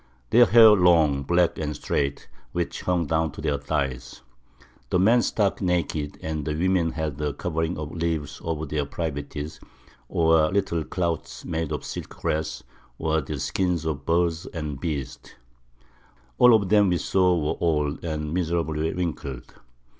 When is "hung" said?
2.81-3.05